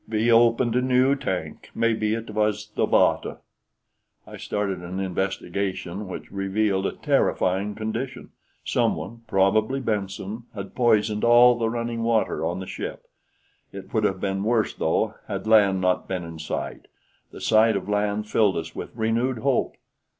[0.09, 1.69] We opened a new tank.
[1.75, 3.37] Maybe it was the water."
[4.25, 8.31] I started an investigation which revealed a terrifying condition
[8.65, 13.03] some one, probably Benson, had poisoned all the running water on the ship.
[13.71, 16.87] It would have been worse, though, had land not been in sight.
[17.29, 19.75] The sight of land filled us with renewed hope.